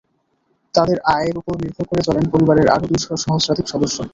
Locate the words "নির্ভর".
1.63-1.85